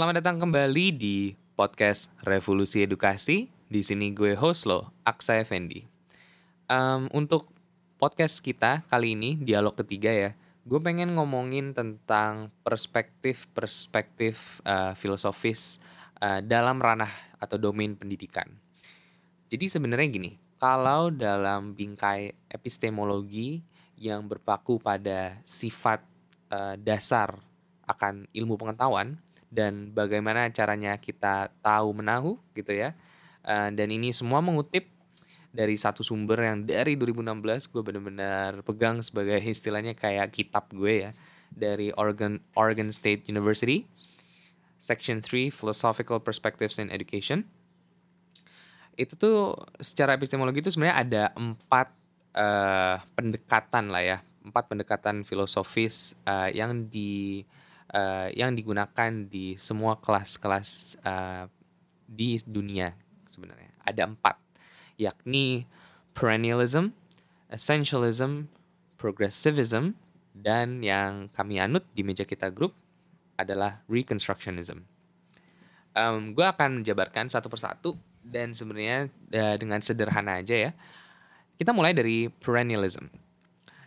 [0.00, 3.52] Selamat datang kembali di podcast Revolusi Edukasi.
[3.68, 5.84] Di sini gue host lo, Aksa Effendi.
[6.72, 7.52] Um, untuk
[8.00, 10.32] podcast kita kali ini, dialog ketiga ya,
[10.64, 15.76] gue pengen ngomongin tentang perspektif-perspektif uh, filosofis
[16.24, 18.48] uh, dalam ranah atau domain pendidikan.
[19.52, 23.60] Jadi sebenarnya gini, kalau dalam bingkai epistemologi
[24.00, 26.00] yang berpaku pada sifat
[26.48, 27.36] uh, dasar
[27.84, 32.94] akan ilmu pengetahuan, dan bagaimana caranya kita tahu menahu gitu ya.
[33.42, 34.86] Uh, dan ini semua mengutip
[35.50, 41.12] dari satu sumber yang dari 2016 gue benar-benar pegang sebagai istilahnya kayak kitab gue ya
[41.50, 43.82] dari Oregon Oregon State University
[44.78, 47.42] Section 3 Philosophical Perspectives in Education
[48.94, 51.88] itu tuh secara epistemologi itu sebenarnya ada empat
[52.38, 57.42] uh, pendekatan lah ya empat pendekatan filosofis uh, yang di
[58.34, 61.50] yang digunakan di semua kelas-kelas uh,
[62.06, 62.94] di dunia
[63.26, 64.36] sebenarnya ada empat
[65.00, 65.64] yakni
[66.12, 66.92] perennialism,
[67.48, 68.52] essentialism,
[69.00, 69.96] progressivism,
[70.36, 72.76] dan yang kami anut di meja kita grup
[73.40, 74.84] adalah reconstructionism.
[75.96, 80.72] Um, gue akan menjabarkan satu persatu dan sebenarnya uh, dengan sederhana aja ya.
[81.56, 83.08] Kita mulai dari perennialism.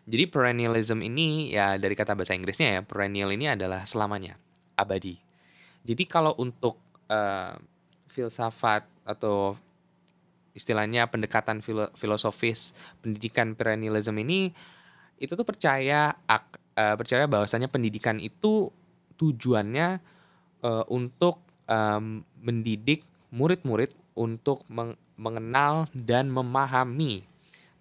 [0.03, 4.35] Jadi perennialism ini ya dari kata bahasa Inggrisnya ya, perennial ini adalah selamanya,
[4.75, 5.15] abadi.
[5.83, 6.75] Jadi kalau untuk
[7.07, 7.55] uh,
[8.11, 9.55] filsafat atau
[10.53, 14.53] istilahnya pendekatan filo filosofis pendidikan perennialism ini
[15.17, 18.69] itu tuh percaya ak, uh, percaya bahwasanya pendidikan itu
[19.17, 20.03] tujuannya
[20.61, 23.01] uh, untuk um, mendidik
[23.33, 27.23] murid-murid untuk meng mengenal dan memahami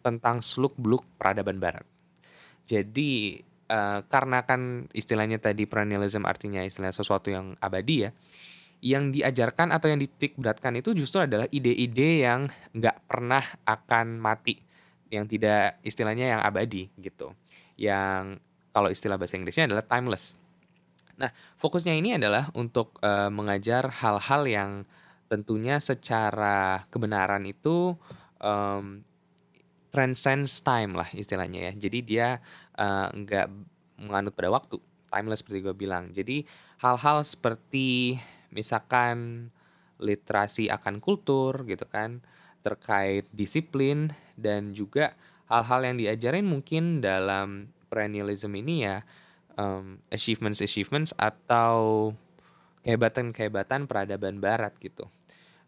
[0.05, 1.87] tentang seluk-beluk peradaban barat.
[2.67, 8.11] Jadi uh, karena kan istilahnya tadi perennialism artinya istilah sesuatu yang abadi ya,
[8.83, 14.59] yang diajarkan atau yang ditik beratkan itu justru adalah ide-ide yang nggak pernah akan mati,
[15.11, 17.31] yang tidak istilahnya yang abadi gitu,
[17.79, 20.35] yang kalau istilah bahasa Inggrisnya adalah timeless.
[21.21, 21.31] Nah,
[21.61, 24.71] fokusnya ini adalah untuk uh, mengajar hal-hal yang
[25.31, 27.95] tentunya secara kebenaran itu
[28.43, 29.01] um,
[29.93, 31.73] transcends time lah istilahnya ya.
[31.77, 32.29] Jadi dia
[32.81, 33.47] uh, nggak
[34.01, 34.81] menganut pada waktu,
[35.13, 36.11] timeless seperti gue bilang.
[36.11, 36.49] Jadi
[36.81, 38.17] hal-hal seperti
[38.51, 39.49] misalkan
[40.01, 42.25] literasi akan kultur gitu kan,
[42.65, 45.15] terkait disiplin dan juga
[45.47, 49.05] hal-hal yang diajarin mungkin dalam perennialism ini ya
[49.61, 52.11] um, achievements achievements atau
[52.83, 55.07] kehebatan-kehebatan peradaban barat gitu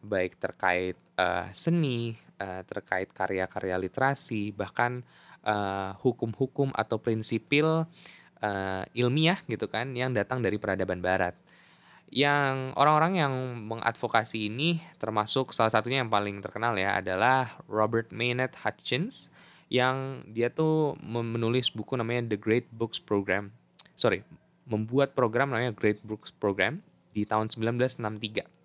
[0.04, 5.03] baik terkait uh, seni, uh, terkait karya-karya literasi, bahkan
[6.00, 7.84] hukum-hukum uh, atau prinsipil
[8.41, 11.37] uh, ilmiah gitu kan yang datang dari peradaban barat.
[12.09, 13.34] Yang orang-orang yang
[13.69, 19.28] mengadvokasi ini termasuk salah satunya yang paling terkenal ya adalah Robert Maynard Hutchins
[19.69, 23.50] yang dia tuh menulis buku namanya The Great Books Program.
[23.98, 24.22] Sorry,
[24.65, 26.81] membuat program namanya Great Books Program
[27.12, 28.64] di tahun 1963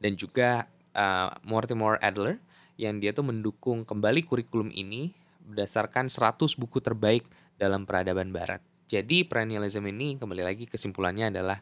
[0.00, 2.40] dan juga uh, Mortimer Adler
[2.76, 7.24] yang dia tuh mendukung kembali kurikulum ini berdasarkan 100 buku terbaik
[7.56, 8.60] dalam peradaban barat.
[8.86, 11.58] Jadi perennialism ini kembali lagi kesimpulannya adalah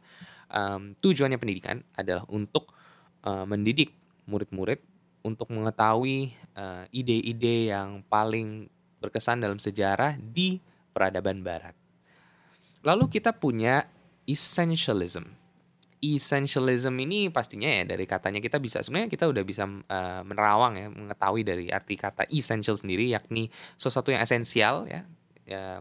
[0.53, 2.75] um, tujuannya pendidikan adalah untuk
[3.25, 3.95] uh, mendidik
[4.29, 4.83] murid-murid
[5.25, 8.69] untuk mengetahui uh, ide-ide uh, yang paling
[9.01, 10.61] berkesan dalam sejarah di
[10.93, 11.73] peradaban barat.
[12.85, 13.89] Lalu kita punya
[14.29, 15.44] essentialism
[16.13, 20.87] essentialism ini pastinya ya dari katanya kita bisa sebenarnya kita udah bisa uh, menerawang ya
[20.93, 23.49] mengetahui dari arti kata essential sendiri yakni
[23.81, 25.09] sesuatu yang esensial ya,
[25.49, 25.81] ya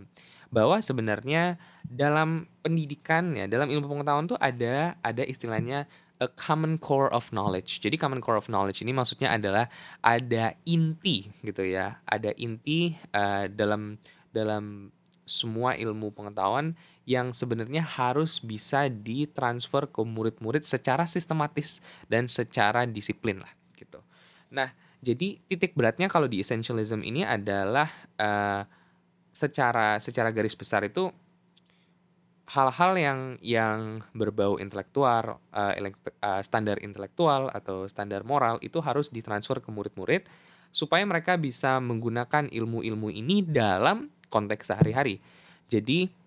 [0.53, 5.89] bahwa sebenarnya dalam pendidikan ya dalam ilmu pengetahuan tuh ada ada istilahnya
[6.21, 7.83] a common core of knowledge.
[7.83, 9.67] Jadi common core of knowledge ini maksudnya adalah
[9.99, 13.99] ada inti gitu ya, ada inti uh, dalam
[14.31, 14.93] dalam
[15.23, 23.43] semua ilmu pengetahuan yang sebenarnya harus bisa ditransfer ke murid-murid secara sistematis dan secara disiplin
[23.43, 23.99] lah gitu.
[24.53, 24.71] Nah,
[25.03, 28.63] jadi titik beratnya kalau di essentialism ini adalah uh,
[29.35, 31.11] secara secara garis besar itu
[32.47, 39.59] hal-hal yang yang berbau intelektual, uh, uh, standar intelektual atau standar moral itu harus ditransfer
[39.59, 40.23] ke murid-murid
[40.73, 45.21] supaya mereka bisa menggunakan ilmu-ilmu ini dalam konteks sehari-hari.
[45.69, 46.22] Jadi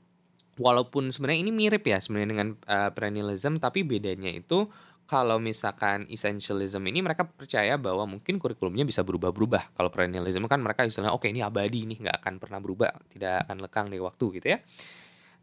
[0.56, 4.68] walaupun sebenarnya ini mirip ya sebenarnya dengan uh, perennialism tapi bedanya itu
[5.06, 9.78] kalau misalkan essentialism ini mereka percaya bahwa mungkin kurikulumnya bisa berubah-berubah.
[9.78, 13.46] Kalau perennialism kan mereka istilahnya oke okay, ini abadi nih nggak akan pernah berubah, tidak
[13.46, 14.58] akan lekang dari waktu gitu ya.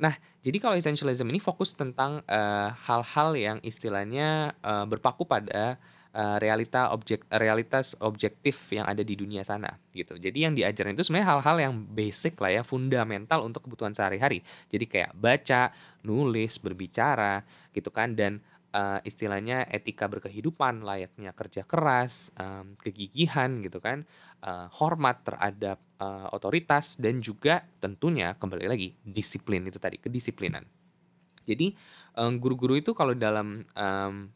[0.03, 0.13] Nah,
[0.43, 5.79] jadi kalau essentialism ini fokus tentang uh, hal-hal yang istilahnya uh, berpaku pada
[6.13, 10.15] uh, realita objek realitas objektif yang ada di dunia sana gitu.
[10.15, 14.45] Jadi yang diajarin itu sebenarnya hal-hal yang basic lah ya, fundamental untuk kebutuhan sehari-hari.
[14.69, 15.73] Jadi kayak baca,
[16.05, 17.41] nulis, berbicara
[17.73, 18.39] gitu kan dan
[18.73, 24.05] uh, istilahnya etika berkehidupan layaknya kerja keras, um, kegigihan gitu kan,
[24.45, 30.65] uh, hormat terhadap uh, otoritas dan juga tentunya kembali lagi disiplin itu tadi kedisiplinan.
[31.43, 31.75] Jadi
[32.13, 34.31] guru-guru itu kalau dalam um,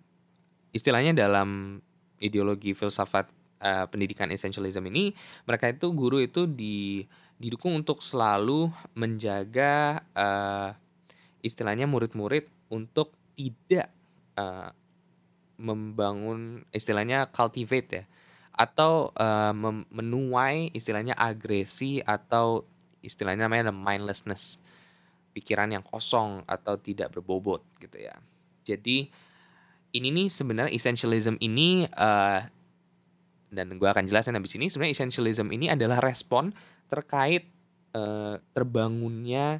[0.77, 1.81] istilahnya dalam
[2.21, 5.13] ideologi filsafat uh, pendidikan essentialism ini
[5.49, 7.01] mereka itu guru itu di
[7.37, 10.73] didukung untuk selalu menjaga uh,
[11.41, 13.93] istilahnya murid-murid untuk tidak
[14.37, 14.73] uh,
[15.57, 18.05] membangun istilahnya cultivate ya
[18.57, 19.53] atau uh,
[19.93, 22.65] menuai istilahnya agresi atau
[23.05, 24.57] istilahnya namanya mindlessness
[25.37, 28.17] pikiran yang kosong atau tidak berbobot gitu ya.
[28.65, 29.13] Jadi
[29.97, 32.41] ini nih sebenarnya essentialism ini uh,
[33.47, 36.51] dan gue akan jelasin habis ini sebenarnya essentialism ini adalah respon
[36.87, 37.47] terkait
[37.95, 39.59] uh, terbangunnya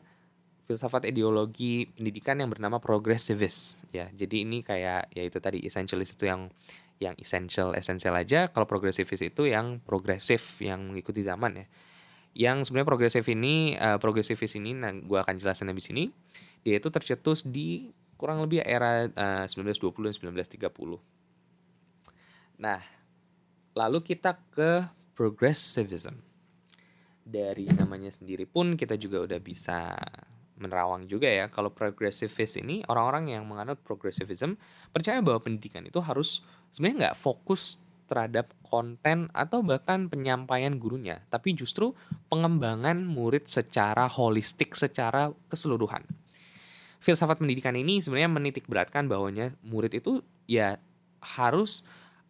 [0.67, 6.27] filsafat ideologi pendidikan yang bernama progressivist ya jadi ini kayak ya itu tadi essentialist itu
[6.27, 6.51] yang
[6.97, 8.49] yang essential essential aja.
[8.49, 11.65] Kalau progressivist itu yang progresif yang mengikuti zaman ya.
[12.37, 16.13] Yang sebenarnya progresif ini uh, ini nah gue akan jelasin habis ini
[16.61, 20.99] dia itu tercetus di kurang lebih era uh, 1920 dan 1930
[22.57, 22.81] nah
[23.77, 26.17] lalu kita ke progressivism.
[27.21, 29.93] Dari namanya sendiri pun kita juga udah bisa
[30.57, 34.57] menerawang juga ya kalau progressivist ini orang-orang yang menganut progressivism
[34.89, 36.41] percaya bahwa pendidikan itu harus
[36.73, 37.77] sebenarnya nggak fokus
[38.09, 41.93] terhadap konten atau bahkan penyampaian gurunya tapi justru
[42.33, 46.01] pengembangan murid secara holistik secara keseluruhan
[47.01, 50.81] filsafat pendidikan ini sebenarnya menitik beratkan bahwanya murid itu ya
[51.21, 51.83] harus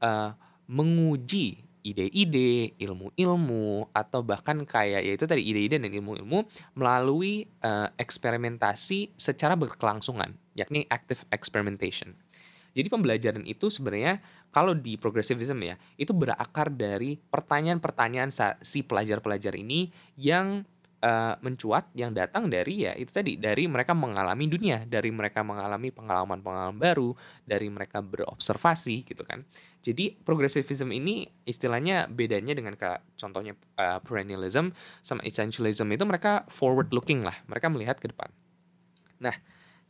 [0.03, 0.33] uh,
[0.67, 6.43] menguji ide-ide, ilmu-ilmu atau bahkan kayak yaitu tadi ide-ide dan ilmu-ilmu
[6.75, 12.11] melalui uh, eksperimentasi secara berkelangsungan, yakni active experimentation.
[12.75, 14.21] Jadi pembelajaran itu sebenarnya
[14.53, 18.29] kalau di progressivism ya, itu berakar dari pertanyaan-pertanyaan
[18.61, 20.61] si pelajar-pelajar ini yang
[21.01, 25.93] uh, mencuat yang datang dari ya itu tadi dari mereka mengalami dunia, dari mereka mengalami
[25.93, 27.13] pengalaman-pengalaman baru,
[27.45, 29.45] dari mereka berobservasi gitu kan.
[29.85, 34.73] Jadi progressivism ini istilahnya bedanya dengan kayak contohnya uh, perennialism
[35.05, 38.29] sama essentialism itu mereka forward looking lah, mereka melihat ke depan.
[39.21, 39.33] Nah,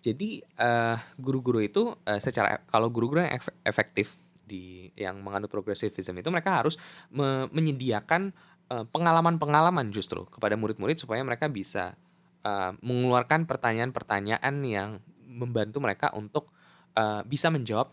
[0.04, 4.16] jadi uh, guru-guru itu uh, secara kalau guru-guru yang efektif
[4.48, 6.80] di yang menganut progressivism itu mereka harus
[7.12, 11.96] me menyediakan Eh, pengalaman-pengalaman justru kepada murid-murid supaya mereka bisa
[12.44, 14.90] uh, mengeluarkan pertanyaan-pertanyaan yang
[15.28, 16.52] membantu mereka untuk
[16.96, 17.92] uh, bisa menjawab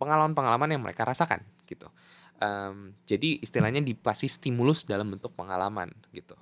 [0.00, 1.88] pengalaman-pengalaman yang mereka rasakan gitu.
[2.42, 6.34] Um, jadi istilahnya dipasih stimulus dalam bentuk pengalaman gitu.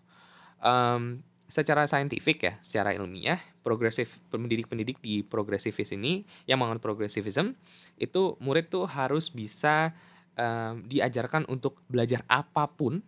[0.63, 1.21] Um,
[1.53, 7.53] secara saintifik ya, secara ilmiah, progresif pendidik-pendidik di progressivis ini yang menganut progressivism
[8.01, 9.93] itu murid tuh harus bisa
[10.33, 13.05] um, diajarkan untuk belajar apa pun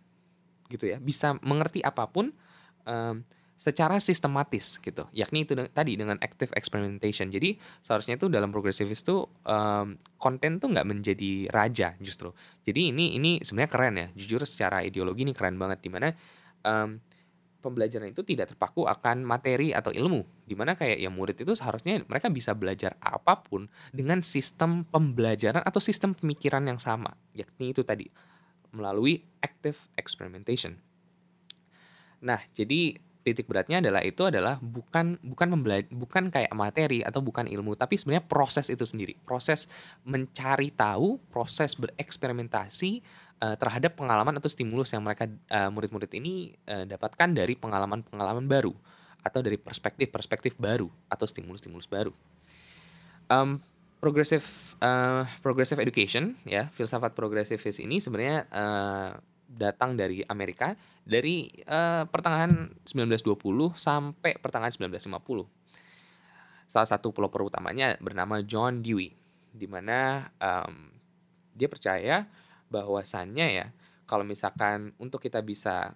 [0.69, 2.33] gitu ya bisa mengerti apa pun
[2.85, 3.21] um,
[3.55, 5.07] secara sistematis gitu.
[5.15, 7.31] Yakni itu tadi dengan active experimentation.
[7.31, 12.35] Jadi seharusnya itu dalam progressivis tuh um, konten tuh nggak menjadi raja justru.
[12.67, 14.07] Jadi ini ini sebenarnya keren ya.
[14.13, 16.11] Jujur secara ideologi ini keren banget di mana
[16.67, 16.99] um,
[17.63, 20.21] pembelajaran itu tidak terpaku akan materi atau ilmu.
[20.45, 25.63] Di mana kayak ya murid itu seharusnya mereka bisa belajar apa pun dengan sistem pembelajaran
[25.63, 27.15] atau sistem pemikiran yang sama.
[27.31, 28.11] Yakni itu tadi
[28.75, 30.75] melalui active experimentation.
[32.19, 37.49] Nah, jadi titik beratnya adalah itu adalah bukan bukan membela- bukan kayak materi atau bukan
[37.49, 39.65] ilmu, tapi sebenarnya proses itu sendiri, proses
[40.05, 43.01] mencari tahu, proses bereksperimentasi
[43.41, 48.77] uh, terhadap pengalaman atau stimulus yang mereka uh, murid-murid ini uh, dapatkan dari pengalaman-pengalaman baru
[49.25, 52.13] atau dari perspektif-perspektif baru atau stimulus-stimulus baru.
[53.25, 53.57] Um,
[53.99, 54.45] progressive
[54.83, 56.69] uh, progressive education ya.
[56.71, 59.11] Filsafat progressivis ini sebenarnya uh,
[59.45, 60.73] datang dari Amerika
[61.05, 65.65] dari uh, pertengahan 1920 sampai pertengahan 1950
[66.65, 69.13] salah satu pelopor utamanya bernama John Dewey
[69.53, 70.91] di mana um,
[71.55, 72.27] dia percaya
[72.67, 73.65] bahwasannya ya
[74.09, 75.95] kalau misalkan untuk kita bisa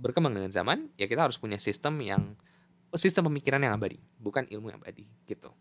[0.00, 2.34] berkembang dengan zaman ya kita harus punya sistem yang
[2.98, 5.54] sistem pemikiran yang abadi bukan ilmu yang abadi gitu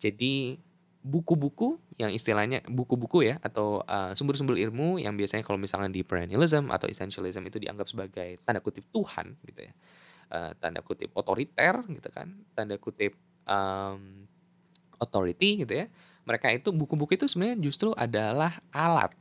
[0.00, 0.56] jadi
[1.00, 6.04] buku-buku yang istilahnya buku-buku ya atau uh, sumber-sumber uh, ilmu yang biasanya kalau misalnya di
[6.04, 9.72] perennialism atau essentialism itu dianggap sebagai tanda kutip Tuhan gitu ya.
[10.32, 13.16] uh, tanda kutip otoriter gitu kan, tanda kutip
[13.48, 14.28] um,
[15.00, 15.86] authority gitu ya.
[16.28, 19.16] Mereka itu buku-buku itu sebenarnya justru adalah alat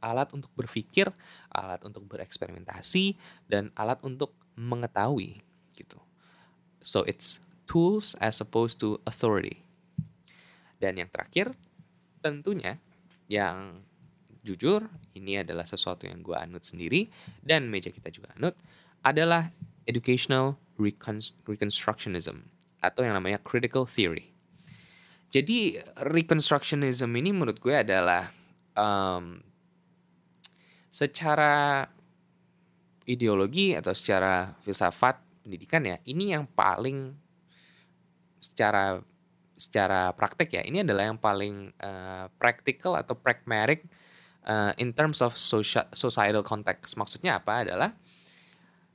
[0.00, 1.12] alat untuk berpikir,
[1.52, 3.14] alat untuk bereksperimentasi,
[3.46, 5.44] dan alat untuk mengetahui
[5.76, 6.00] gitu.
[6.80, 9.62] So it's tools as opposed to authority.
[10.80, 11.52] Dan yang terakhir,
[12.24, 12.80] tentunya
[13.28, 13.84] yang
[14.40, 17.12] jujur ini adalah sesuatu yang gue anut sendiri
[17.44, 18.56] dan meja kita juga anut
[19.04, 19.52] adalah
[19.84, 20.56] educational
[21.44, 22.40] reconstructionism
[22.80, 24.32] atau yang namanya critical theory.
[25.30, 28.32] Jadi reconstructionism ini menurut gue adalah
[28.74, 29.38] um,
[30.90, 31.86] secara
[33.06, 37.14] ideologi atau secara filsafat pendidikan ya ini yang paling
[38.42, 38.98] secara
[39.60, 43.84] secara praktek ya ini adalah yang paling uh, practical atau pragmatic
[44.48, 46.96] uh, in terms of social, societal context.
[46.96, 47.68] Maksudnya apa?
[47.68, 47.92] Adalah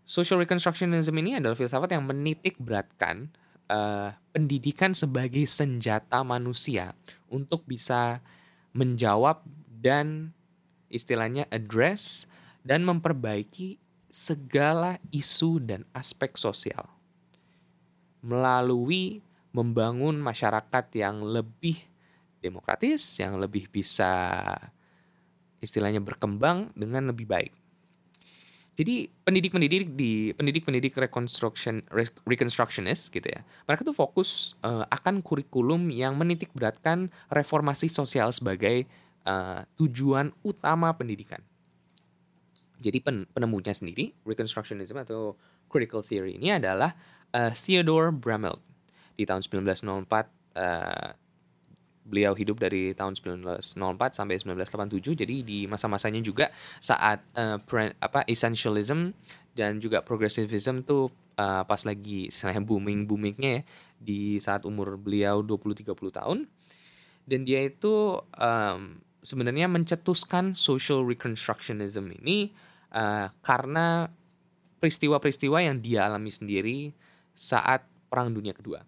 [0.10, 3.29] social reconstructionism ini adalah filsafat yang menitik beratkan
[3.69, 6.98] uh, pendidikan sebagai senjata manusia
[7.29, 8.22] untuk bisa
[8.74, 10.34] menjawab dan
[10.89, 12.25] istilahnya address
[12.65, 13.77] dan memperbaiki
[14.10, 16.88] segala isu dan aspek sosial
[18.25, 19.22] melalui
[19.56, 21.80] membangun masyarakat yang lebih
[22.44, 24.44] demokratis, yang lebih bisa
[25.64, 27.56] istilahnya berkembang dengan lebih baik.
[28.76, 31.80] Jadi pendidik-pendidik di pendidik-pendidik reconstruction
[32.28, 33.40] reconstructionist gitu ya.
[33.72, 38.84] Mereka tuh fokus uh, akan kurikulum yang menitik beratkan reformasi sosial sebagai
[39.24, 41.40] uh, tujuan utama pendidikan.
[42.84, 45.40] Jadi pen, penemunya sendiri, Reconstructionism atau
[45.72, 46.92] Critical Theory ini adalah
[47.32, 48.60] uh, Theodore Bramelt.
[49.15, 50.05] Di tahun 1904,
[50.60, 51.10] uh,
[52.05, 53.74] beliau hidup dari tahun 1904
[54.13, 55.17] sampai 1987.
[55.25, 59.12] Jadi di masa-masanya juga saat uh, pre, apa essentialism
[59.57, 61.10] dan juga progressivism tuh
[61.41, 63.62] uh, pas lagi istilahnya booming-boomingnya ya
[63.98, 66.38] di saat umur beliau 20-30 tahun.
[67.25, 72.53] Dan dia itu um, sebenarnya mencetuskan social reconstructionism ini
[72.93, 74.13] uh, karena
[74.77, 76.93] peristiwa-peristiwa yang dia alami sendiri
[77.34, 78.86] saat Perang Dunia Kedua.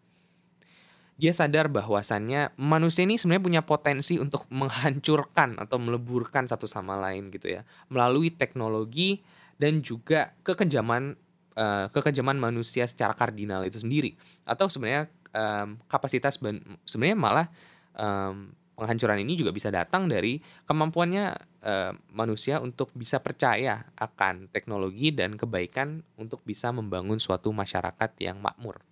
[1.17, 7.33] Dia sadar bahwasannya manusia ini sebenarnya punya potensi untuk menghancurkan atau meleburkan satu sama lain
[7.33, 9.25] gitu ya melalui teknologi
[9.57, 11.17] dan juga kekejaman
[11.57, 14.13] uh, kekejaman manusia secara kardinal itu sendiri
[14.45, 16.37] atau sebenarnya um, kapasitas
[16.85, 17.49] sebenarnya malah
[17.97, 20.37] um, penghancuran ini juga bisa datang dari
[20.69, 21.33] kemampuannya
[21.65, 28.37] uh, manusia untuk bisa percaya akan teknologi dan kebaikan untuk bisa membangun suatu masyarakat yang
[28.37, 28.85] makmur.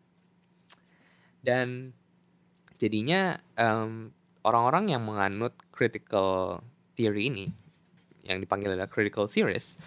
[1.45, 1.93] Dan
[2.81, 4.11] jadinya um,
[4.45, 6.61] orang-orang yang menganut critical
[6.93, 7.45] theory ini
[8.25, 9.77] yang dipanggil adalah critical theorist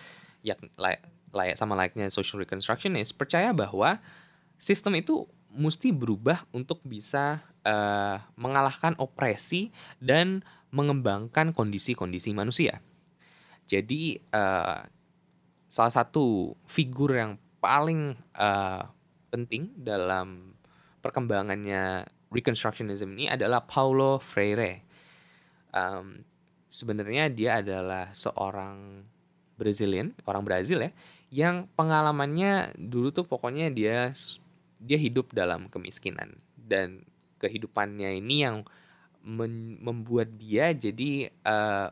[0.46, 1.02] yang layak,
[1.34, 3.98] layak sama layaknya social reconstructionist percaya bahwa
[4.58, 12.84] sistem itu mesti berubah untuk bisa uh, mengalahkan opresi dan mengembangkan kondisi-kondisi manusia.
[13.64, 14.84] Jadi uh,
[15.68, 18.84] salah satu figur yang paling uh,
[19.32, 20.56] penting dalam
[21.00, 24.84] perkembangannya Reconstructionism ini adalah Paulo Freire.
[25.72, 26.24] Um,
[26.68, 29.04] sebenarnya dia adalah seorang
[29.58, 30.90] Brazilian, orang Brazil ya,
[31.28, 34.12] yang pengalamannya dulu tuh pokoknya dia
[34.78, 37.02] dia hidup dalam kemiskinan dan
[37.42, 38.62] kehidupannya ini yang
[39.82, 41.90] membuat dia jadi uh,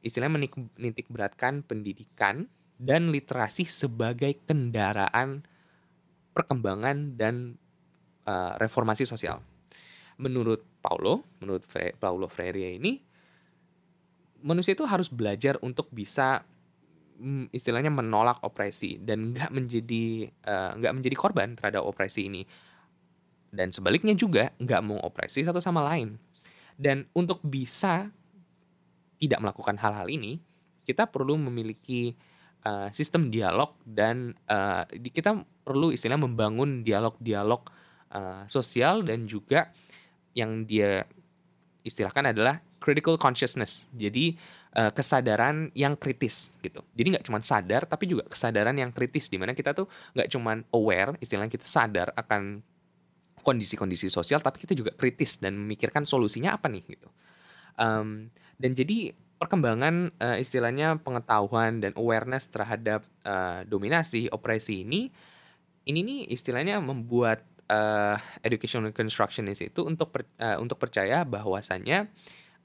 [0.00, 0.40] istilahnya
[0.74, 2.48] menitik beratkan pendidikan
[2.80, 5.44] dan literasi sebagai kendaraan
[6.34, 7.56] perkembangan dan
[8.28, 9.40] uh, reformasi sosial.
[10.16, 13.00] Menurut Paulo, menurut Fre Paulo Freire ini,
[14.40, 16.44] manusia itu harus belajar untuk bisa
[17.16, 22.44] Hmm, istilahnya menolak opresi dan nggak menjadi uh, nggak menjadi korban terhadap opresi ini.
[23.48, 26.20] Dan sebaliknya juga nggak mau opresi satu sama lain.
[26.76, 28.12] Dan untuk bisa
[29.16, 30.36] tidak melakukan hal-hal ini
[30.84, 32.12] kita perlu memiliki
[32.68, 37.64] uh, sistem dialog dan uh, kita perlu istilah membangun dialog-dialog
[38.12, 39.72] uh, sosial dan juga
[40.36, 41.08] yang dia
[41.80, 44.36] istilahkan adalah critical consciousness jadi
[44.76, 46.84] uh, kesadaran yang kritis gitu.
[46.92, 50.60] Jadi nggak cuma sadar tapi juga kesadaran yang kritis di mana kita tuh nggak cuma
[50.76, 52.60] aware, istilahnya kita sadar akan
[53.40, 57.08] kondisi-kondisi sosial tapi kita juga kritis dan memikirkan solusinya apa nih gitu.
[57.80, 58.28] Um,
[58.60, 65.12] dan jadi perkembangan uh, istilahnya pengetahuan dan awareness terhadap uh, dominasi opresi ini
[65.86, 72.10] ini nih istilahnya membuat uh, educational constructionist itu untuk per, uh, untuk percaya bahwasannya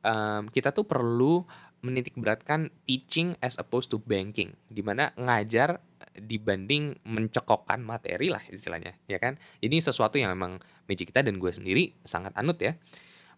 [0.05, 1.45] um, kita tuh perlu
[1.81, 5.81] menitik beratkan teaching as opposed to banking, di mana ngajar
[6.13, 9.41] dibanding mencekokkan materi lah istilahnya, ya kan?
[9.65, 12.77] Ini sesuatu yang memang meja kita dan gue sendiri sangat anut ya,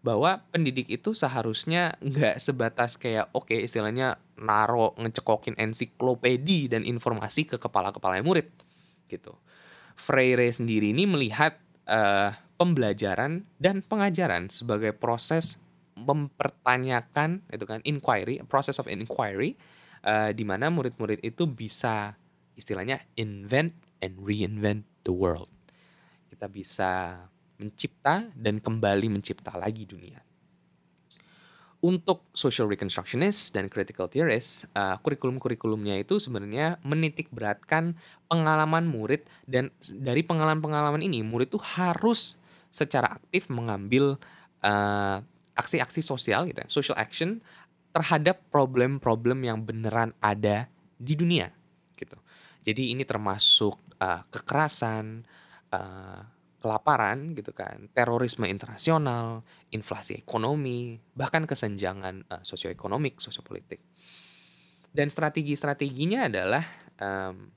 [0.04, 7.48] bahwa pendidik itu seharusnya nggak sebatas kayak oke okay, istilahnya naro ngecekokin ensiklopedi dan informasi
[7.48, 8.52] ke kepala-kepala murid
[9.08, 9.32] gitu.
[9.94, 15.58] Freire sendiri ini melihat uh, pembelajaran dan pengajaran sebagai proses
[15.94, 19.54] mempertanyakan itu kan inquiry, process of inquiry
[20.02, 22.18] uh, di mana murid-murid itu bisa
[22.58, 25.50] istilahnya invent and reinvent the world.
[26.26, 26.90] Kita bisa
[27.60, 30.23] mencipta dan kembali mencipta lagi dunia.
[31.84, 37.92] Untuk social reconstructionist dan critical theorist, uh, kurikulum-kurikulumnya itu sebenarnya menitik beratkan
[38.24, 42.40] pengalaman murid dan dari pengalaman-pengalaman ini murid itu harus
[42.72, 44.16] secara aktif mengambil
[44.64, 45.20] uh,
[45.60, 47.44] aksi-aksi sosial gitu ya, social action
[47.92, 51.52] terhadap problem-problem yang beneran ada di dunia
[52.00, 52.16] gitu.
[52.64, 55.20] Jadi ini termasuk uh, kekerasan,
[55.68, 56.20] uh,
[56.64, 63.84] kelaparan gitu kan, terorisme internasional, inflasi ekonomi, bahkan kesenjangan uh, sosioekonomik, sosiopolitik.
[64.88, 66.64] Dan strategi-strateginya adalah
[66.96, 67.52] um,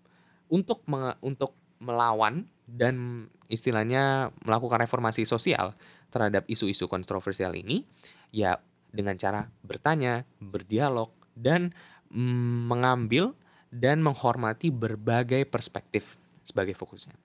[0.52, 5.72] untuk me untuk melawan dan istilahnya melakukan reformasi sosial
[6.12, 7.88] terhadap isu-isu kontroversial ini
[8.36, 8.60] ya
[8.92, 11.72] dengan cara bertanya, berdialog dan
[12.12, 13.32] mm, mengambil
[13.72, 17.16] dan menghormati berbagai perspektif sebagai fokusnya.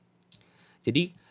[0.86, 1.21] Jadi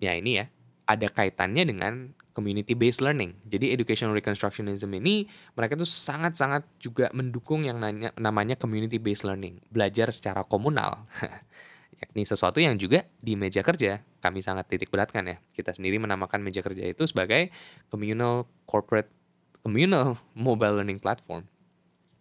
[0.00, 0.48] ya ini ya
[0.90, 1.92] ada kaitannya dengan
[2.34, 3.36] community based learning.
[3.46, 9.62] Jadi educational reconstructionism ini mereka tuh sangat-sangat juga mendukung yang nanya, namanya community based learning,
[9.70, 11.06] belajar secara komunal.
[12.00, 15.36] yakni sesuatu yang juga di meja kerja kami sangat titik beratkan ya.
[15.52, 17.52] Kita sendiri menamakan meja kerja itu sebagai
[17.92, 19.12] communal corporate
[19.60, 21.44] communal mobile learning platform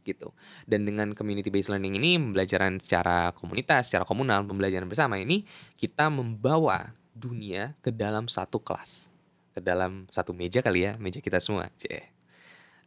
[0.03, 0.35] gitu.
[0.67, 5.45] Dan dengan community based learning ini pembelajaran secara komunitas, secara komunal, pembelajaran bersama ini
[5.79, 9.11] kita membawa dunia ke dalam satu kelas,
[9.51, 11.67] ke dalam satu meja kali ya, meja kita semua.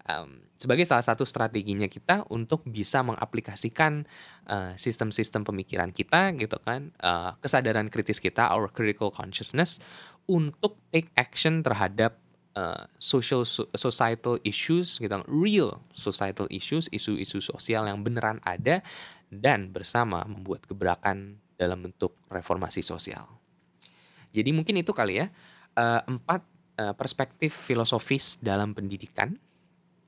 [0.03, 4.03] Um, sebagai salah satu strateginya kita untuk bisa mengaplikasikan
[4.51, 9.79] uh, sistem-sistem pemikiran kita gitu kan uh, kesadaran kritis kita our critical consciousness
[10.27, 12.19] untuk take action terhadap
[12.59, 13.47] uh, social
[13.79, 18.83] societal issues gitu real societal issues isu-isu sosial yang beneran ada
[19.31, 23.42] dan bersama membuat gebrakan dalam bentuk reformasi sosial
[24.33, 25.27] jadi mungkin itu kali ya
[25.77, 26.41] uh, empat
[26.81, 29.37] uh, perspektif filosofis dalam pendidikan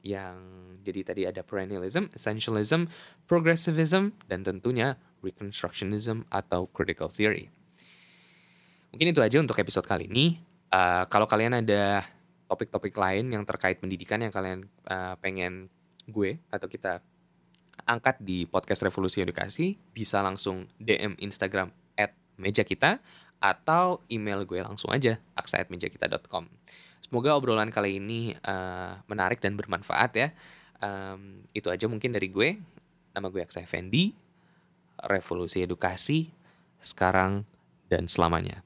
[0.04, 0.36] yang
[0.84, 2.92] jadi tadi ada perennialism, essentialism,
[3.24, 7.48] progressivism, dan tentunya reconstructionism atau critical theory.
[8.92, 10.36] Mungkin itu aja untuk episode kali ini.
[10.68, 12.04] Uh, kalau kalian ada
[12.46, 15.72] topik-topik lain yang terkait pendidikan yang kalian uh, pengen
[16.04, 17.00] gue atau kita
[17.88, 23.00] angkat di podcast Revolusi Edukasi, bisa langsung DM Instagram at meja kita
[23.44, 26.48] atau email gue langsung aja aksa@mejakita.com.
[27.04, 30.32] Semoga obrolan kali ini uh, menarik dan bermanfaat ya.
[30.80, 32.56] Um, itu aja mungkin dari gue.
[33.12, 34.16] Nama gue Aksa Effendi.
[35.04, 36.32] Revolusi Edukasi.
[36.80, 37.44] Sekarang
[37.92, 38.64] dan selamanya.